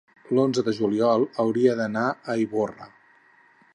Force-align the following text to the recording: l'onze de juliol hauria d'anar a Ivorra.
l'onze 0.35 0.61
de 0.69 0.73
juliol 0.77 1.25
hauria 1.43 1.75
d'anar 1.81 2.07
a 2.35 2.39
Ivorra. 2.47 2.91